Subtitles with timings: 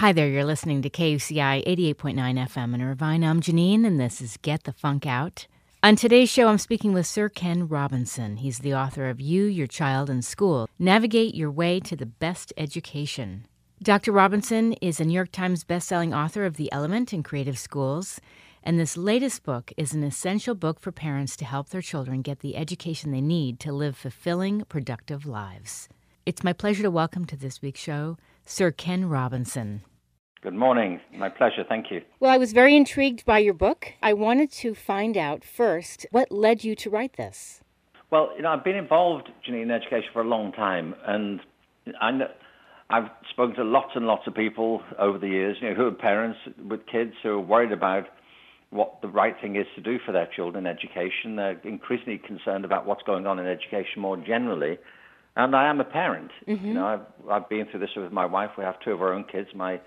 [0.00, 3.22] Hi there, you're listening to KUCI 88.9 FM in Irvine.
[3.22, 5.46] I'm Janine, and this is Get the Funk Out.
[5.82, 8.38] On today's show, I'm speaking with Sir Ken Robinson.
[8.38, 12.50] He's the author of You, Your Child, and School Navigate Your Way to the Best
[12.56, 13.46] Education.
[13.82, 14.10] Dr.
[14.10, 18.22] Robinson is a New York Times bestselling author of The Element in Creative Schools,
[18.62, 22.40] and this latest book is an essential book for parents to help their children get
[22.40, 25.90] the education they need to live fulfilling, productive lives.
[26.24, 29.82] It's my pleasure to welcome to this week's show Sir Ken Robinson.
[30.42, 31.00] Good morning.
[31.14, 31.64] My pleasure.
[31.68, 32.00] Thank you.
[32.18, 33.92] Well, I was very intrigued by your book.
[34.02, 37.60] I wanted to find out first what led you to write this.
[38.10, 41.40] Well, you know, I've been involved, Janine, in education for a long time, and
[42.00, 42.28] I know,
[42.88, 45.92] I've spoken to lots and lots of people over the years, you know, who are
[45.92, 48.06] parents with kids who are worried about
[48.70, 51.36] what the right thing is to do for their children in education.
[51.36, 54.78] They're increasingly concerned about what's going on in education more generally.
[55.36, 56.30] And I am a parent.
[56.48, 56.66] Mm-hmm.
[56.66, 58.50] You know, I've, I've been through this with my wife.
[58.56, 59.48] We have two of our own kids.
[59.54, 59.80] My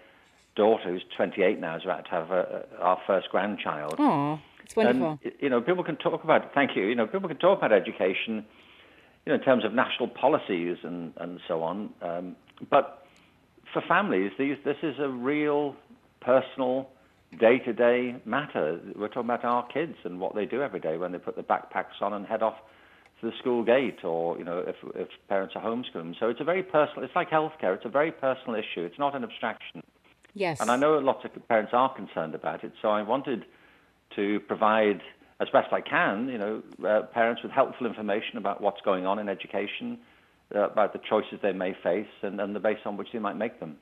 [0.55, 3.95] daughter, who's 28 now, is about to have a, our first grandchild.
[3.97, 5.19] Oh, it's wonderful.
[5.23, 7.71] And, you know, people can talk about, thank you, you know, people can talk about
[7.71, 8.45] education,
[9.25, 11.89] you know, in terms of national policies and, and so on.
[12.01, 12.35] Um,
[12.69, 13.05] but
[13.71, 15.75] for families, these, this is a real
[16.21, 16.89] personal,
[17.39, 18.79] day-to-day matter.
[18.95, 21.43] We're talking about our kids and what they do every day when they put the
[21.43, 22.55] backpacks on and head off
[23.21, 26.13] to the school gate or, you know, if, if parents are homeschooling.
[26.19, 27.75] So it's a very personal, it's like healthcare.
[27.75, 28.83] It's a very personal issue.
[28.83, 29.81] It's not an abstraction.
[30.33, 30.59] Yes.
[30.61, 33.45] And I know lots of parents are concerned about it, so I wanted
[34.15, 35.01] to provide,
[35.39, 39.19] as best I can, you know, uh, parents with helpful information about what's going on
[39.19, 39.99] in education,
[40.55, 43.37] uh, about the choices they may face, and, and the base on which they might
[43.37, 43.77] make them.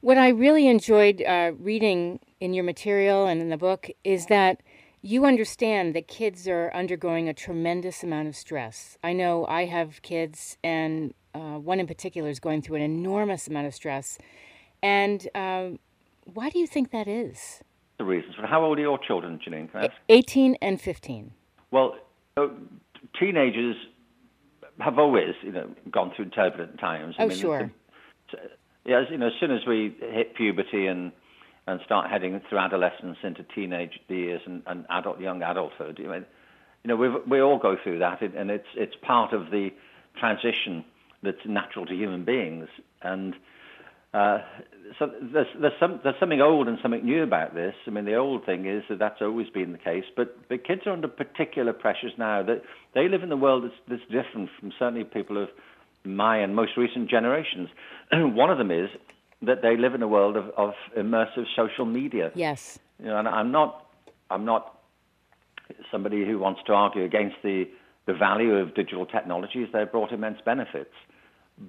[0.00, 4.60] What I really enjoyed uh, reading in your material and in the book is that
[5.00, 8.98] you understand that kids are undergoing a tremendous amount of stress.
[9.02, 13.48] I know I have kids, and uh, one in particular is going through an enormous
[13.48, 14.18] amount of stress
[14.82, 15.78] and um,
[16.24, 17.62] why do you think that is?
[17.98, 18.34] The reasons.
[18.44, 19.90] How old are your children, Janine?
[20.08, 21.32] 18 and 15.
[21.70, 21.96] Well,
[23.18, 23.76] teenagers
[24.80, 27.14] have always, you know, gone through turbulent times.
[27.18, 27.70] I oh, mean, sure.
[28.84, 31.12] Yeah, you know, as soon as we hit puberty and
[31.68, 36.14] and start heading through adolescence into teenage years and, and adult, young adulthood, you know,
[36.14, 39.70] you know we we all go through that, and it's it's part of the
[40.18, 40.84] transition
[41.22, 42.68] that's natural to human beings.
[43.02, 43.34] And
[44.14, 44.38] uh,
[44.98, 47.74] so there's, there's, some, there's something old and something new about this.
[47.86, 50.82] I mean, the old thing is that that's always been the case, but, but kids
[50.86, 52.42] are under particular pressures now.
[52.42, 52.62] That
[52.94, 55.48] they live in a world that's, that's different from certainly people of
[56.04, 57.68] my and most recent generations.
[58.12, 58.90] One of them is
[59.42, 62.30] that they live in a world of, of immersive social media.
[62.34, 62.78] Yes.
[62.98, 63.86] You know, and I'm not,
[64.30, 64.78] I'm not
[65.90, 67.64] somebody who wants to argue against the,
[68.06, 69.68] the value of digital technologies.
[69.72, 70.92] They've brought immense benefits.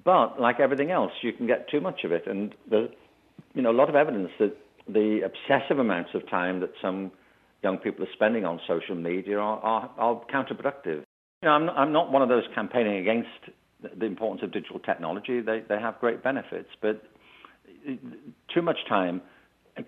[0.02, 2.90] But like everything else, you can get too much of it, and there's
[3.54, 4.56] you know a lot of evidence that
[4.88, 7.12] the obsessive amounts of time that some
[7.62, 11.04] young people are spending on social media are, are, are counterproductive.
[11.42, 13.28] You know, I'm not, I'm not one of those campaigning against
[13.98, 15.40] the importance of digital technology.
[15.40, 17.02] They they have great benefits, but
[18.52, 19.22] too much time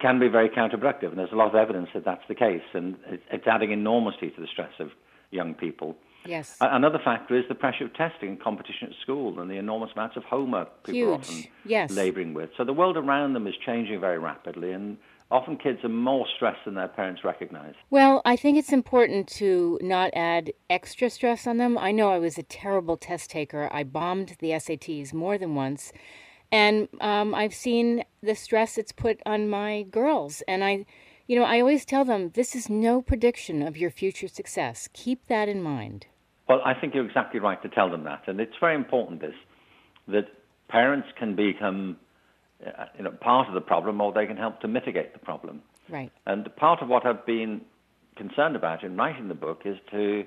[0.01, 2.97] can be very counterproductive, and there's a lot of evidence that that's the case, and
[3.31, 4.91] it's adding enormously to the stress of
[5.31, 5.97] young people.
[6.29, 6.57] Yes.
[6.61, 10.17] Another factor is the pressure of testing and competition at school and the enormous amounts
[10.17, 11.09] of homework people Huge.
[11.09, 11.91] are often yes.
[11.91, 12.51] laboring with.
[12.57, 14.99] So the world around them is changing very rapidly and
[15.31, 17.75] often kids are more stressed than their parents recognize.
[17.91, 21.77] Well, I think it's important to not add extra stress on them.
[21.77, 23.69] I know I was a terrible test taker.
[23.73, 25.93] I bombed the SATs more than once.
[26.53, 30.43] And um, I've seen the stress it's put on my girls.
[30.47, 30.87] And I,
[31.27, 34.89] you know, I always tell them this is no prediction of your future success.
[34.93, 36.07] Keep that in mind.
[36.49, 39.35] Well, I think you're exactly right to tell them that, and it's very important this
[40.09, 40.29] that
[40.69, 41.97] parents can become
[42.65, 45.63] uh, you know part of the problem, or they can help to mitigate the problem.
[45.89, 46.11] Right.
[46.27, 47.63] And part of what I've been
[48.17, 50.25] concerned about in writing the book is to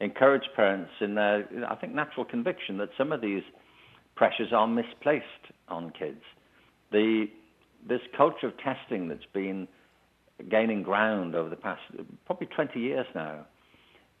[0.00, 3.42] encourage parents in their, I think, natural conviction that some of these
[4.16, 5.24] pressures are misplaced
[5.68, 6.22] on kids.
[6.92, 7.26] The
[7.86, 9.68] this culture of testing that's been
[10.50, 11.80] gaining ground over the past
[12.26, 13.46] probably 20 years now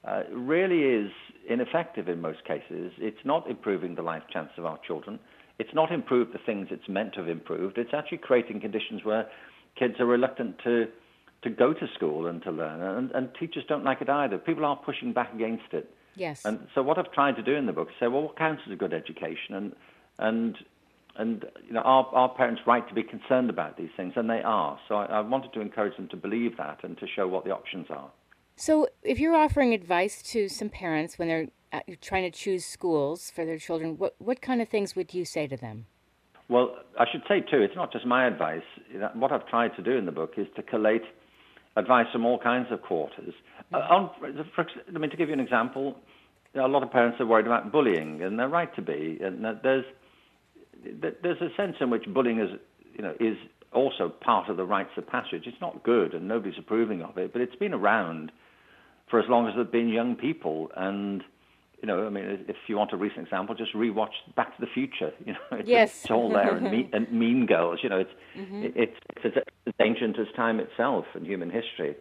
[0.04, 1.10] uh, really is
[1.48, 2.92] ineffective in most cases.
[2.98, 5.18] It's not improving the life chance of our children.
[5.58, 7.78] It's not improved the things it's meant to have improved.
[7.78, 9.28] It's actually creating conditions where
[9.76, 10.88] kids are reluctant to
[11.42, 14.38] to go to school and to learn, and, and teachers don't like it either.
[14.38, 15.88] People are pushing back against it.
[16.16, 16.44] Yes.
[16.44, 18.62] And so what I've tried to do in the book is say, well, what counts
[18.66, 19.72] as a good education, and
[20.18, 20.56] and
[21.16, 24.42] and you know, our, our parents' right to be concerned about these things, and they
[24.42, 24.78] are.
[24.88, 27.50] So I, I wanted to encourage them to believe that and to show what the
[27.50, 28.10] options are.
[28.56, 33.30] So, if you're offering advice to some parents when they're uh, trying to choose schools
[33.30, 35.86] for their children, what what kind of things would you say to them?
[36.48, 38.62] Well, I should say too, it's not just my advice.
[39.14, 41.02] What I've tried to do in the book is to collate
[41.76, 43.34] advice from all kinds of quarters.
[43.72, 44.10] Uh, on,
[44.54, 45.96] for, I mean, to give you an example,
[46.54, 49.18] a lot of parents are worried about bullying, and they're right to be.
[49.22, 49.84] And there's
[51.22, 52.50] there's a sense in which bullying is,
[52.94, 53.36] you know, is
[53.72, 55.42] also part of the rites of passage.
[55.46, 58.32] It's not good, and nobody's approving of it, but it's been around
[59.10, 60.70] for as long as there've been young people.
[60.76, 61.22] And
[61.80, 64.70] you know, I mean, if you want a recent example, just rewatch Back to the
[64.72, 65.12] Future.
[65.24, 66.02] You know, it's, yes.
[66.02, 67.80] it's all there, and, mean, and Mean Girls.
[67.82, 68.66] You know, it's mm-hmm.
[68.74, 71.96] it's, it's as ancient as time itself in human history.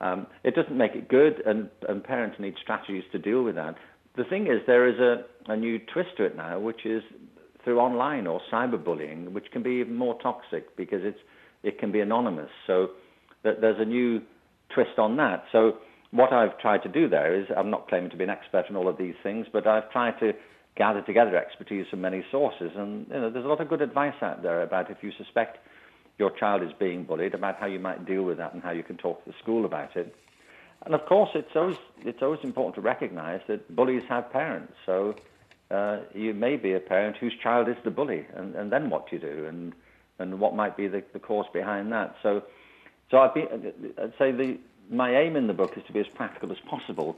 [0.00, 3.76] Um, it doesn't make it good, and, and parents need strategies to deal with that.
[4.16, 7.04] The thing is, there is a, a new twist to it now, which is
[7.62, 11.20] through online or cyberbullying, which can be even more toxic because it's
[11.62, 12.50] it can be anonymous.
[12.66, 12.88] So
[13.44, 14.20] th- there's a new
[14.74, 15.44] twist on that.
[15.52, 15.78] So
[16.12, 18.76] what I've tried to do there is I'm not claiming to be an expert in
[18.76, 20.34] all of these things, but I've tried to
[20.76, 24.14] gather together expertise from many sources, and you know, there's a lot of good advice
[24.22, 25.58] out there about if you suspect
[26.18, 28.82] your child is being bullied, about how you might deal with that and how you
[28.82, 30.14] can talk to the school about it.
[30.84, 34.74] And of course, it's always it's always important to recognise that bullies have parents.
[34.84, 35.14] So
[35.70, 39.08] uh, you may be a parent whose child is the bully, and, and then what
[39.08, 39.72] do you do, and
[40.18, 42.14] and what might be the, the cause behind that.
[42.22, 42.42] So,
[43.10, 44.58] so I'd, be, I'd say the
[44.90, 47.16] my aim in the book is to be as practical as possible.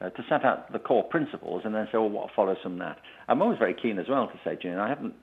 [0.00, 2.98] Uh, to set out the core principles and then say, well, what follows from that?
[3.28, 5.14] I'm always very keen as well to say, June, I haven't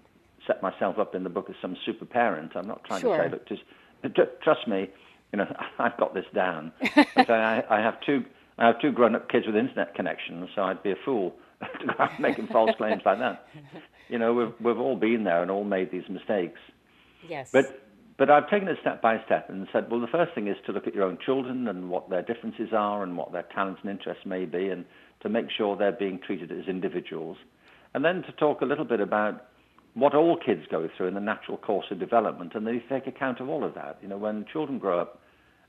[0.47, 2.53] set myself up in the book as some super parent.
[2.55, 3.17] I'm not trying sure.
[3.17, 3.47] to say, look,
[4.15, 4.89] just trust me,
[5.33, 6.71] you know, I've got this down.
[6.95, 8.23] I, I have two,
[8.57, 11.93] I have two grown-up kids with internet connections, so I'd be a fool to go
[11.99, 13.47] out making false claims like that.
[14.09, 16.59] You know, we've we've all been there and all made these mistakes.
[17.27, 17.49] Yes.
[17.51, 20.57] But but I've taken it step by step and said, well, the first thing is
[20.65, 23.81] to look at your own children and what their differences are and what their talents
[23.83, 24.85] and interests may be, and
[25.21, 27.37] to make sure they're being treated as individuals,
[27.93, 29.47] and then to talk a little bit about
[29.93, 33.39] what all kids go through in the natural course of development, and they take account
[33.39, 33.97] of all of that.
[34.01, 35.19] You know, when children grow up,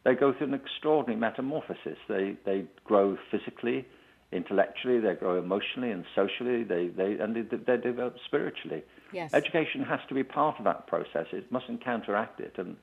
[0.04, 1.98] they go through an extraordinary metamorphosis.
[2.08, 3.86] They they grow physically,
[4.32, 8.82] intellectually, they grow emotionally and socially, they, they and they, they develop spiritually.
[9.12, 9.34] Yes.
[9.34, 11.26] Education has to be part of that process.
[11.32, 12.55] It mustn't counteract it.
[12.56, 12.76] And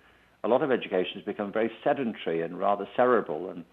[0.44, 3.66] a lot of education has become very sedentary and rather cerebral, and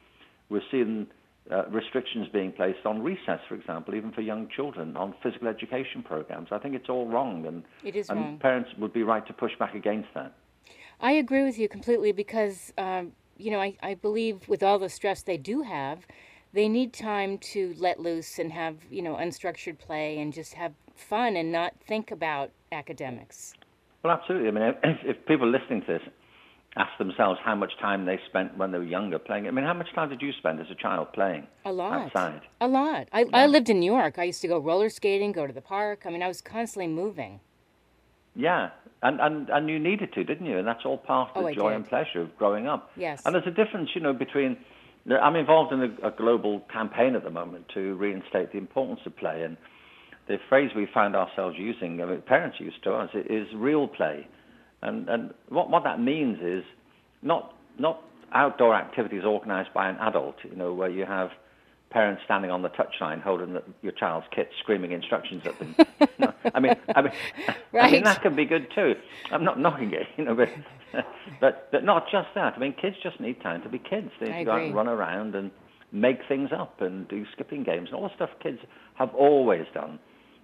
[0.48, 1.06] we're seeing
[1.50, 6.02] uh, restrictions being placed on recess, for example, even for young children, on physical education
[6.02, 6.48] programs.
[6.50, 8.38] I think it's all wrong, and, it is and wrong.
[8.38, 10.32] parents would be right to push back against that.
[11.00, 14.88] I agree with you completely because, um, you know, I, I believe with all the
[14.88, 16.06] stress they do have,
[16.52, 20.72] they need time to let loose and have, you know, unstructured play and just have
[20.94, 23.54] fun and not think about academics.
[24.02, 24.48] Well, absolutely.
[24.48, 26.02] I mean, if, if people listening to this
[26.76, 29.48] ask themselves how much time they spent when they were younger playing.
[29.48, 31.46] I mean, how much time did you spend as a child playing?
[31.64, 31.92] A lot.
[31.92, 32.42] Outside?
[32.60, 33.08] A lot.
[33.12, 33.28] I, yeah.
[33.32, 34.18] I lived in New York.
[34.18, 36.02] I used to go roller skating, go to the park.
[36.04, 37.40] I mean, I was constantly moving.
[38.34, 38.70] Yeah,
[39.02, 40.58] and, and, and you needed to, didn't you?
[40.58, 41.76] And that's all part of oh, the joy did.
[41.76, 42.90] and pleasure of growing up.
[42.94, 43.22] Yes.
[43.24, 44.58] And there's a difference, you know, between.
[45.10, 49.16] I'm involved in a, a global campaign at the moment to reinstate the importance of
[49.16, 49.42] play.
[49.42, 49.56] And
[50.28, 54.26] the phrase we find ourselves using, I mean, parents used to us, is real play.
[54.82, 56.64] And, and what, what that means is
[57.22, 61.30] not not outdoor activities organised by an adult, you know, where you have
[61.90, 65.74] parents standing on the touchline holding the, your child's kit, screaming instructions at them.
[66.54, 67.12] I mean, I mean,
[67.72, 67.84] right.
[67.84, 68.94] I mean that can be good too.
[69.30, 70.48] I'm not knocking it, you know, but
[71.40, 72.54] but but not just that.
[72.56, 74.10] I mean, kids just need time to be kids.
[74.20, 75.50] They need to go out and run around and
[75.92, 78.58] make things up and do skipping games and all the stuff kids
[78.94, 79.98] have always done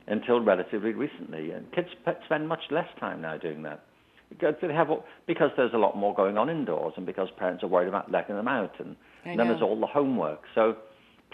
[0.06, 1.50] until relatively recently.
[1.50, 1.88] And kids
[2.24, 3.84] spend much less time now doing that
[4.40, 4.88] they have
[5.26, 8.36] because there's a lot more going on indoors, and because parents are worried about letting
[8.36, 10.42] them out, and then there's all the homework.
[10.54, 10.76] So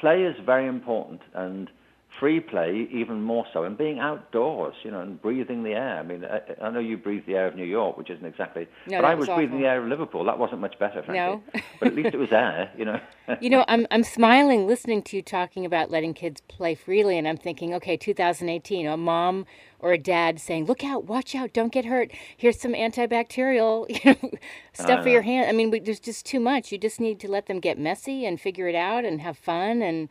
[0.00, 1.70] play is very important, and
[2.18, 5.98] free play even more so, and being outdoors, you know, and breathing the air.
[5.98, 8.66] I mean, I, I know you breathe the air of New York, which isn't exactly,
[8.86, 10.24] No, but I was was breathing the air of Liverpool.
[10.24, 11.14] That wasn't much better, frankly.
[11.14, 11.62] No.
[11.78, 13.00] but at least it was air, you know.
[13.42, 17.28] You know, I'm I'm smiling listening to you talking about letting kids play freely, and
[17.28, 19.44] I'm thinking, okay, 2018, a mom
[19.80, 22.10] or a dad saying, "Look out, watch out, don't get hurt.
[22.34, 24.30] Here's some antibacterial, you know,
[24.72, 26.72] stuff for your hand." I mean, we, there's just too much.
[26.72, 29.82] You just need to let them get messy and figure it out and have fun
[29.82, 30.08] and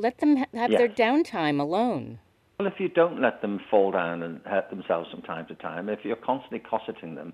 [0.00, 2.18] let them ha- have their downtime alone.
[2.58, 5.88] Well, if you don't let them fall down and hurt themselves from time to time,
[5.88, 7.32] if you're constantly cosseting them,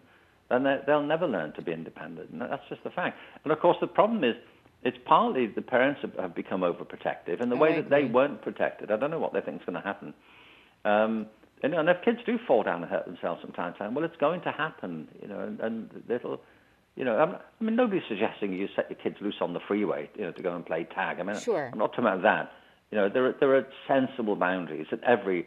[0.50, 2.30] then they- they'll never learn to be independent.
[2.30, 3.18] And that's just the fact.
[3.44, 4.37] And of course, the problem is
[4.82, 8.04] it's partly the parents have, have become overprotective, and the Oh, way I that they
[8.04, 10.14] weren't protected, I don't know what they think is going to happen.
[10.85, 11.26] Um,
[11.62, 14.04] and, and if kids do fall down and hurt themselves from time to time, well,
[14.04, 16.40] it's going to happen, you know, and, and it'll,
[16.96, 20.10] you know, I'm, I mean, nobody's suggesting you set your kids loose on the freeway,
[20.16, 21.20] you know, to go and play tag.
[21.20, 21.70] I mean, Sure.
[21.72, 22.52] I'm not talking about that.
[22.90, 25.46] You know, there are, there are sensible boundaries, that every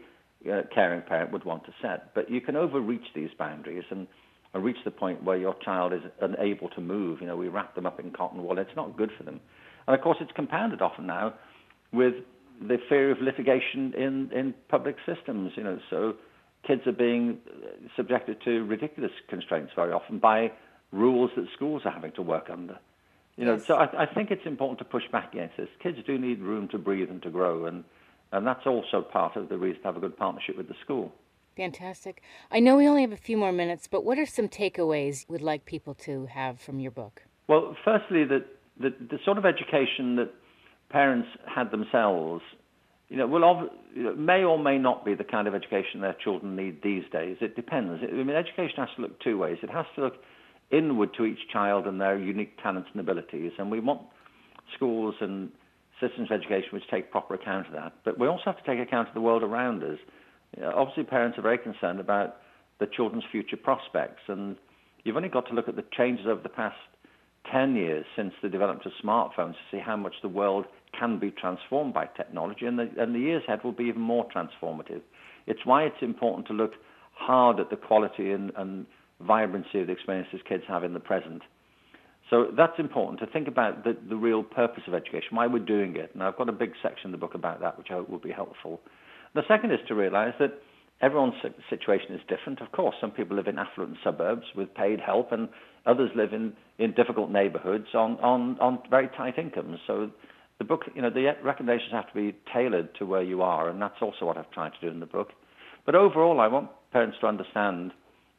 [0.49, 2.13] uh, caring parent would want to set.
[2.13, 4.07] But you can overreach these boundaries and,
[4.53, 7.19] and reach the point where your child is unable to move.
[7.21, 8.59] You know, we wrap them up in cotton wool.
[8.59, 9.39] It's not good for them.
[9.87, 11.33] And of course, it's compounded often now
[11.91, 12.13] with
[12.61, 15.53] the fear of litigation in, in public systems.
[15.55, 16.13] You know, so
[16.67, 17.39] kids are being
[17.95, 20.51] subjected to ridiculous constraints very often by
[20.91, 22.79] rules that schools are having to work under.
[23.37, 23.65] You know, yes.
[23.65, 25.69] so I, I think it's important to push back against this.
[25.81, 27.83] Kids do need room to breathe and to grow, and
[28.31, 31.11] and that's also part of the reason to have a good partnership with the school.
[31.57, 32.21] Fantastic.
[32.51, 35.41] I know we only have a few more minutes, but what are some takeaways you'd
[35.41, 37.23] like people to have from your book?
[37.47, 38.45] Well, firstly, that
[38.79, 40.31] the, the sort of education that
[40.89, 42.43] parents had themselves,
[43.09, 46.15] you know, will you know, may or may not be the kind of education their
[46.23, 47.37] children need these days.
[47.41, 48.03] It depends.
[48.03, 49.57] I mean, education has to look two ways.
[49.63, 50.15] It has to look
[50.71, 54.01] inward to each child and their unique talents and abilities, and we want
[54.75, 55.49] schools and
[55.99, 57.93] systems of education which take proper account of that.
[58.05, 59.99] But we also have to take account of the world around us.
[60.55, 62.37] You know, obviously, parents are very concerned about
[62.79, 64.55] the children's future prospects, and
[65.03, 66.77] you've only got to look at the changes over the past
[67.51, 70.65] 10 years since the development of smartphones to see how much the world
[70.97, 74.25] can be transformed by technology, and the, and the years ahead will be even more
[74.35, 75.01] transformative.
[75.47, 76.73] It's why it's important to look
[77.13, 78.85] hard at the quality and, and
[79.21, 81.41] vibrancy of the experiences kids have in the present.
[82.29, 85.95] So that's important to think about the, the real purpose of education, why we're doing
[85.95, 86.11] it.
[86.13, 88.19] And I've got a big section in the book about that, which I hope will
[88.19, 88.79] be helpful.
[89.33, 90.53] The second is to realize that
[91.01, 91.33] everyone's
[91.69, 92.61] situation is different.
[92.61, 95.49] Of course, some people live in affluent suburbs with paid help, and
[95.85, 99.79] others live in, in difficult neighborhoods on, on, on very tight incomes.
[99.87, 100.11] So
[100.59, 103.81] the book, you know, the recommendations have to be tailored to where you are, and
[103.81, 105.29] that's also what I've tried to do in the book.
[105.85, 107.91] But overall, I want parents to understand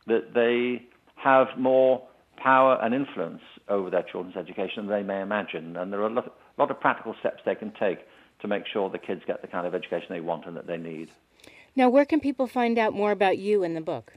[0.07, 2.03] that they have more
[2.37, 5.77] power and influence over their children's education than they may imagine.
[5.77, 7.99] And there are a lot, a lot of practical steps they can take
[8.41, 10.79] to make sure the kids get the kind of education they want and that they
[10.79, 11.11] need.
[11.77, 14.13] Now, where can people find out more about you and the book?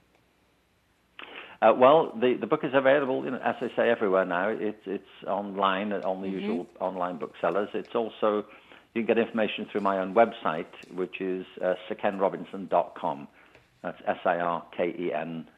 [1.62, 4.50] Uh, well, the, the book is available, you know, as I say, everywhere now.
[4.50, 6.40] It's it's online on the mm-hmm.
[6.40, 7.70] usual online booksellers.
[7.74, 8.46] It's also
[8.94, 13.28] you can get information through my own website, which is uh, sirkenrobinson.com.
[13.82, 15.53] That's S-I-R-K-E-N Robinson uh,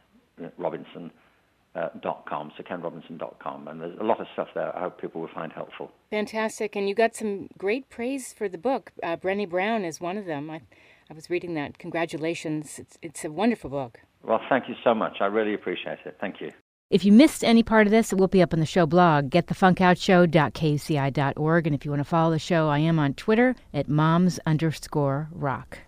[2.01, 5.51] dot com, sirkenrobinson.com, and there's a lot of stuff there I hope people will find
[5.51, 5.91] helpful.
[6.09, 8.91] Fantastic, and you got some great praise for the book.
[9.03, 10.49] Uh, Brené Brown is one of them.
[10.49, 10.61] I,
[11.09, 11.77] I was reading that.
[11.77, 12.79] Congratulations.
[12.79, 13.99] It's, it's a wonderful book.
[14.23, 15.17] Well, thank you so much.
[15.19, 16.17] I really appreciate it.
[16.19, 16.51] Thank you.
[16.89, 19.31] If you missed any part of this, it will be up on the show blog,
[19.31, 21.67] getthefunkoutshow.kuci.org.
[21.67, 25.27] And if you want to follow the show, I am on Twitter at moms underscore
[25.31, 25.79] rock.